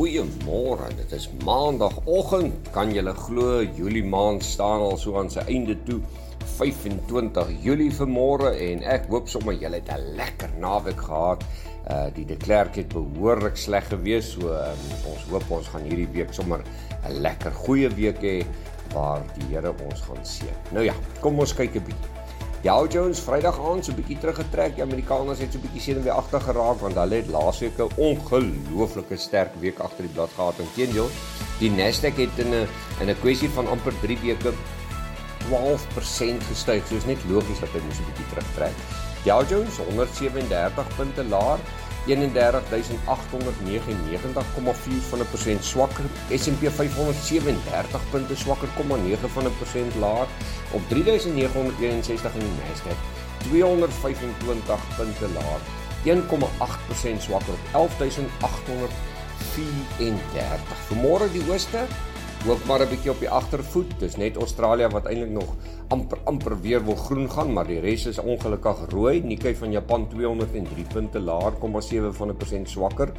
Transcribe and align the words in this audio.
Goeiemôre. 0.00 0.86
Dit 0.96 1.12
is 1.12 1.26
Maandagoggend. 1.44 2.70
Kan 2.72 2.88
julle 2.96 3.12
glo 3.12 3.58
Julie 3.76 4.04
maand 4.08 4.40
staan 4.40 4.80
al 4.80 4.94
so 4.96 5.18
aan 5.20 5.28
sy 5.28 5.42
einde 5.44 5.74
toe. 5.84 5.98
25 6.56 7.50
Julie 7.60 7.90
vanmôre 7.92 8.54
en 8.64 8.80
ek 8.94 9.10
hoop 9.12 9.28
sommer 9.28 9.58
julle 9.60 9.76
het 9.76 9.90
'n 9.92 10.16
lekker 10.16 10.54
naweek 10.62 11.04
gehad. 11.04 11.44
Uh 11.84 12.08
die 12.16 12.24
deklerk 12.24 12.80
het 12.80 12.88
behoorlik 12.88 13.60
sleg 13.60 13.92
gewees, 13.92 14.32
so 14.32 14.48
um, 14.48 14.86
ons 15.12 15.26
hoop 15.28 15.50
ons 15.50 15.68
gaan 15.68 15.84
hierdie 15.84 16.08
week 16.16 16.32
sommer 16.32 16.64
'n 17.04 17.20
lekker 17.20 17.52
goeie 17.52 17.92
week 17.92 18.24
hê 18.24 18.46
waar 18.94 19.20
die 19.36 19.52
Here 19.52 19.74
ons 19.84 20.00
gaan 20.00 20.24
seën. 20.24 20.56
Nou 20.72 20.84
ja, 20.84 20.94
kom 21.20 21.38
ons 21.38 21.52
kyk 21.52 21.76
'n 21.76 21.84
bietjie. 21.84 22.19
Dow 22.60 22.84
Jones 22.84 23.22
Vrydag 23.24 23.56
aand 23.56 23.86
so 23.86 23.92
'n 23.92 23.96
bietjie 23.96 24.18
teruggetrek. 24.20 24.74
Die 24.76 24.82
Amerikaners 24.84 25.38
het 25.40 25.52
so 25.52 25.58
'n 25.58 25.64
bietjie 25.64 25.80
senuweeagtig 25.80 26.42
geraak 26.44 26.80
want 26.84 26.94
hulle 26.94 27.14
het 27.14 27.28
laasweek 27.32 27.78
'n 27.80 27.88
ongelooflike 27.96 29.16
sterk 29.16 29.54
week 29.60 29.78
agter 29.78 30.04
die 30.04 30.12
blad 30.12 30.28
gehad. 30.36 30.58
Inteendeel, 30.58 31.08
die 31.58 31.70
Nasdaq 31.70 32.16
het 32.20 32.36
in 32.36 32.52
'n 32.52 32.68
in 33.00 33.08
'n 33.08 33.20
kwessie 33.20 33.48
van 33.48 33.66
amper 33.66 33.94
3 34.02 34.18
weke 34.22 34.52
12% 35.48 36.42
gestyg. 36.50 36.86
So 36.86 36.96
is 36.96 37.06
net 37.06 37.24
logies 37.30 37.60
dat 37.60 37.72
hy 37.72 37.80
moes 37.80 37.98
'n 37.98 38.08
bietjie 38.12 38.28
terugtrek. 38.28 38.76
Dow 39.24 39.42
Jones 39.48 39.76
137 39.76 40.96
punte 40.96 41.24
laer 41.24 41.58
31899,4 42.06 42.12
van 45.08 45.20
'n 45.20 45.26
persent 45.30 45.64
swakker. 45.64 46.04
S&P 46.30 46.70
537 46.70 48.00
punte 48.10 48.36
swakker, 48.36 48.68
0,9 48.68 49.28
van 49.34 49.44
'n 49.44 49.56
persent 49.58 49.94
laer 49.94 50.26
op 50.70 50.82
3961 50.88 52.34
in 52.34 52.40
die 52.40 52.50
Nasdaq. 52.60 52.98
225 53.48 54.80
punte 54.96 55.28
laer, 55.34 55.60
1,8% 56.04 57.22
swakker 57.22 57.54
op 57.72 57.90
11834. 57.98 60.76
Vanmôre 60.88 61.32
die 61.32 61.44
ooste 61.48 61.78
ook 62.48 62.64
maar 62.64 62.80
'n 62.80 62.88
bietjie 62.88 63.10
op 63.10 63.18
die 63.18 63.30
agtervoet. 63.30 63.92
Dis 63.98 64.16
net 64.16 64.36
Australië 64.36 64.88
wat 64.88 65.04
eintlik 65.04 65.30
nog 65.30 65.54
amper 65.88 66.18
amper 66.24 66.60
weer 66.60 66.84
wil 66.84 66.94
groen 66.94 67.30
gaan, 67.30 67.52
maar 67.52 67.66
die 67.66 67.80
res 67.80 68.06
is 68.06 68.18
ongelukkig 68.18 68.76
rooi. 68.88 69.22
Nikkei 69.22 69.56
van 69.56 69.70
Japan 69.70 70.08
203 70.08 70.84
punte 70.92 71.20
laer, 71.20 71.52
0,7 71.52 72.12
van 72.12 72.28
'n 72.28 72.36
persent 72.36 72.68
swakker 72.68 73.12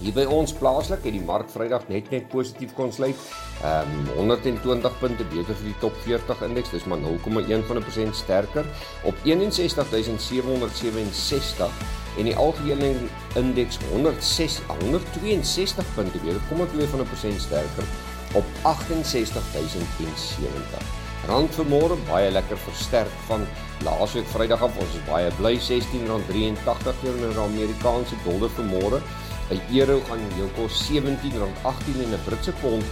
Hier 0.01 0.15
by 0.17 0.23
ons 0.33 0.55
plaaslik 0.56 1.03
het 1.05 1.12
die 1.12 1.20
mark 1.20 1.51
Vrydag 1.53 1.83
net 1.93 2.06
net 2.09 2.31
positief 2.33 2.70
kon 2.77 2.93
sluit. 2.93 3.17
Ehm 3.61 3.91
um, 4.17 4.31
120 4.33 4.95
punte 5.01 5.25
beter 5.29 5.55
vir 5.59 5.67
die 5.69 5.81
top 5.83 5.95
40 6.06 6.41
indeks, 6.47 6.70
dis 6.73 6.87
maar 6.89 7.01
0,1 7.05 7.67
van 7.69 7.77
'n 7.77 7.84
persent 7.84 8.17
sterker 8.17 8.65
op 9.05 9.15
61767 9.25 11.71
en 12.19 12.25
die 12.25 12.37
algehele 12.37 12.95
indeks 13.37 13.78
106 13.91 14.61
162 14.81 15.84
punte 15.95 16.19
beter, 16.25 16.41
0,2 16.48 16.89
van 16.89 17.01
'n 17.01 17.09
persent 17.12 17.41
sterker 17.41 17.84
op 18.33 18.45
68070. 18.65 21.01
Rand 21.28 21.55
vanmôre 21.55 21.97
baie 22.09 22.31
lekker 22.31 22.59
versterk 22.59 23.12
van 23.28 23.47
laasweek 23.84 24.27
Vrydag 24.33 24.62
af. 24.62 24.77
Ons 24.81 24.95
is 24.97 25.05
baie 25.05 25.31
bly 25.37 25.59
R16.83 25.59 26.95
teenoor 27.03 27.34
'n 27.34 27.47
Amerikaanse 27.53 28.15
dollar 28.25 28.51
vanmôre. 28.56 29.01
'n 29.50 29.61
euro 29.78 29.97
gaan 30.09 30.22
jou 30.37 30.49
kos 30.56 30.75
R17.18 30.87 31.99
en 32.05 32.11
'n 32.15 32.25
Britse 32.25 32.53
pond 32.62 32.84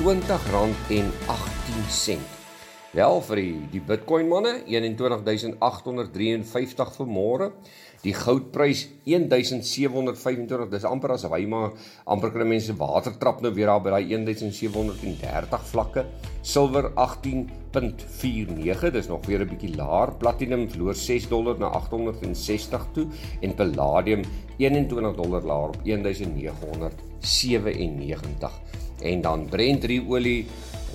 R20.18. 0.00 2.35
Wel 2.96 3.18
vir 3.26 3.36
die 3.36 3.66
die 3.74 3.80
Bitcoin 3.84 4.24
manne 4.30 4.62
21853 4.64 6.94
vir 6.96 7.08
môre. 7.12 7.52
Die 8.00 8.14
goudprys 8.16 8.88
1725. 9.04 10.72
Dis 10.72 10.88
amper 10.88 11.12
as 11.12 11.28
hy 11.28 11.44
maar 11.50 11.74
amper 12.08 12.32
kan 12.32 12.48
mense 12.48 12.72
water 12.80 13.12
trap 13.20 13.44
nou 13.44 13.52
weer 13.52 13.68
daar 13.68 13.84
by 13.84 13.92
daai 13.98 14.08
1730 14.08 15.68
vlakke. 15.74 16.08
Silwer 16.40 16.88
18.49. 17.04 18.88
Dis 18.96 19.12
nog 19.12 19.20
weer 19.28 19.44
'n 19.44 19.50
bietjie 19.50 19.76
laer. 19.76 20.16
Platinum 20.16 20.64
verloor 20.70 20.94
6 20.94 21.28
dollar 21.28 21.58
na 21.58 21.66
860 21.76 22.86
toe 22.94 23.06
en 23.42 23.54
palladium 23.54 24.24
21 24.56 25.14
dollar 25.20 25.42
laer 25.44 25.68
op 25.68 25.84
1997. 25.84 28.52
En 29.02 29.20
dan 29.20 29.48
Brent 29.50 29.84
olie 30.08 30.46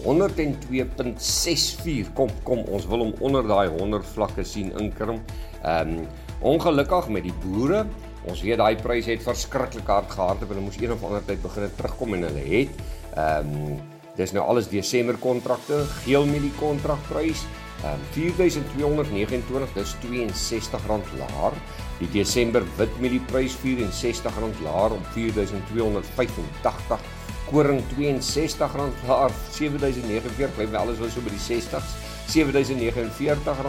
102.64. 0.06 2.14
Kom 2.18 2.30
kom, 2.48 2.60
ons 2.68 2.88
wil 2.90 3.00
hom 3.06 3.14
onder 3.22 3.46
daai 3.48 3.70
100 3.70 4.06
vlakke 4.16 4.44
sien 4.48 4.72
inkrim. 4.82 5.18
Ehm 5.62 6.02
um, 6.02 6.06
Ongelukkig 6.42 7.06
met 7.14 7.22
die 7.28 7.36
boere, 7.44 7.84
ons 8.26 8.40
weet 8.42 8.58
daai 8.58 8.74
pryse 8.82 9.12
het 9.12 9.22
verskriklik 9.22 9.86
hard 9.94 10.10
gehardloop 10.10 10.50
en 10.50 10.56
hulle 10.56 10.66
moes 10.66 10.80
een 10.82 10.94
of 10.96 11.04
ander 11.06 11.22
tyd 11.28 11.38
begin 11.44 11.70
terugkom 11.78 12.16
en 12.18 12.26
hulle 12.26 12.46
het 12.48 12.74
ehm 13.14 13.52
um, 13.54 13.76
dis 14.18 14.34
nou 14.36 14.44
alles 14.50 14.68
Desember 14.70 15.16
kontrakte, 15.22 15.86
geel 16.02 16.26
mielie 16.26 16.52
kontrakprys 16.58 17.46
ehm 17.84 17.94
um, 17.94 18.02
4229 18.18 19.78
dis 19.78 19.94
R62 20.02 21.14
laer. 21.22 21.54
Die 22.02 22.10
Desember 22.10 22.66
wit 22.80 22.94
mielie 23.02 23.22
prys 23.30 23.54
R64 23.62 24.66
laer 24.66 24.92
op 24.98 25.06
4285 25.14 27.21
koring 27.52 27.84
R62 27.98 28.60
laer 29.08 29.32
7049 29.52 30.56
bly 30.56 30.68
wel 30.72 30.82
alles 30.82 31.00
was 31.04 31.14
so 31.14 31.22
by 31.22 31.30
die 31.34 31.44
60s 31.44 31.90
7049 32.32 33.66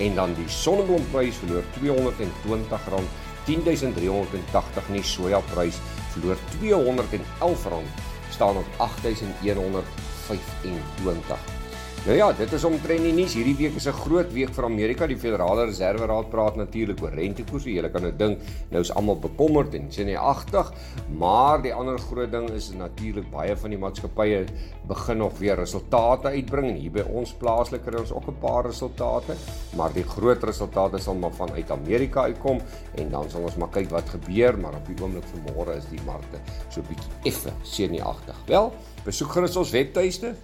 en 0.00 0.14
dan 0.14 0.34
die 0.38 0.48
sonneblomprys 0.48 1.36
verloor 1.42 1.64
R220 1.76 3.04
10380 3.44 4.88
en 4.88 4.94
die 4.96 5.04
sojaprys 5.04 5.76
verloor 6.14 6.38
R211 6.56 7.84
staan 8.30 8.56
op 8.56 8.66
8125 8.76 11.59
Nou 12.00 12.14
ja, 12.16 12.30
dit 12.32 12.52
is 12.56 12.62
omtrent 12.64 13.04
die 13.04 13.12
nuus. 13.12 13.34
Hierdie 13.36 13.58
week 13.58 13.74
is 13.76 13.86
'n 13.86 13.92
groot 13.92 14.32
week 14.32 14.54
vir 14.56 14.64
Amerika. 14.64 15.06
Die 15.06 15.18
Federale 15.18 15.66
Reserve 15.66 16.06
Raad 16.06 16.30
praat 16.30 16.56
natuurlik 16.56 17.02
oor 17.02 17.10
rentekoerse. 17.10 17.72
Jy 17.72 17.90
kan 17.90 18.02
nou 18.02 18.12
dink, 18.16 18.38
nou 18.70 18.80
is 18.80 18.94
almal 18.94 19.18
bekommerd 19.18 19.74
en 19.74 19.90
sê 19.90 20.04
nee, 20.04 20.18
agtig, 20.18 20.72
maar 21.18 21.60
die 21.62 21.74
ander 21.74 21.98
groot 21.98 22.32
ding 22.32 22.48
is 22.50 22.72
natuurlik 22.72 23.30
baie 23.30 23.56
van 23.56 23.70
die 23.70 23.78
maatskappye 23.78 24.46
begin 24.88 25.18
nog 25.18 25.38
weer 25.38 25.56
resultate 25.56 26.28
uitbring 26.28 26.70
en 26.70 26.76
hier 26.76 26.90
by 26.90 27.04
ons 27.12 27.32
plaaslik 27.32 27.84
het 27.84 28.00
ons 28.00 28.12
ook 28.12 28.28
'n 28.28 28.38
paar 28.40 28.64
resultate, 28.64 29.34
maar 29.76 29.92
die 29.92 30.04
groot 30.04 30.42
resultate 30.42 30.98
sal 30.98 31.14
maar 31.14 31.32
vanuit 31.32 31.70
Amerika 31.70 32.22
uitkom 32.22 32.60
en 32.94 33.10
dan 33.10 33.30
sal 33.30 33.42
ons 33.42 33.56
maar 33.56 33.70
kyk 33.70 33.90
wat 33.90 34.08
gebeur, 34.08 34.58
maar 34.58 34.74
op 34.74 34.86
die 34.86 35.04
oomblik 35.04 35.24
van 35.24 35.54
môre 35.54 35.76
is 35.76 35.84
die 35.90 36.00
markte 36.06 36.40
so 36.70 36.80
bietjie 36.80 37.12
effe 37.24 37.52
senuagtig. 37.62 38.36
Wel, 38.46 38.72
Besoek 39.00 39.30
gerus 39.32 39.54
ons 39.56 39.70
webtuiste 39.72 40.34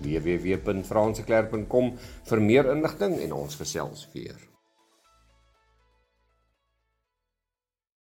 www.franseklerk.com 1.47 1.95
vir 2.31 2.41
meer 2.43 2.71
inligting 2.73 3.19
en 3.23 3.33
ons 3.33 3.57
gesels 3.61 4.09
weer. 4.15 4.56